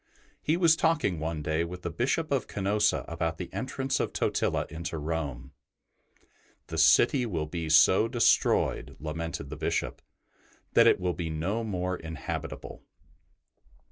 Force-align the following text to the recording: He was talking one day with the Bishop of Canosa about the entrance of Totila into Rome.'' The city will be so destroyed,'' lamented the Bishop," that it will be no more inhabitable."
He 0.41 0.57
was 0.57 0.75
talking 0.75 1.19
one 1.19 1.43
day 1.43 1.63
with 1.63 1.83
the 1.83 1.91
Bishop 1.91 2.31
of 2.31 2.47
Canosa 2.47 3.05
about 3.07 3.37
the 3.37 3.53
entrance 3.53 3.99
of 3.99 4.11
Totila 4.13 4.65
into 4.71 4.97
Rome.'' 4.97 5.51
The 6.69 6.79
city 6.79 7.27
will 7.27 7.45
be 7.45 7.69
so 7.69 8.07
destroyed,'' 8.07 8.95
lamented 8.99 9.51
the 9.51 9.57
Bishop," 9.57 10.01
that 10.73 10.87
it 10.87 10.99
will 10.99 11.13
be 11.13 11.29
no 11.29 11.63
more 11.63 11.95
inhabitable." 11.97 12.81